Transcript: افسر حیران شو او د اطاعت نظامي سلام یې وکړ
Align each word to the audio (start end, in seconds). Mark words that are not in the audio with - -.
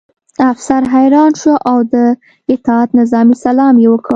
افسر 0.51 0.81
حیران 0.93 1.31
شو 1.41 1.53
او 1.71 1.77
د 1.93 1.95
اطاعت 2.53 2.89
نظامي 2.99 3.35
سلام 3.45 3.75
یې 3.83 3.87
وکړ 3.91 4.09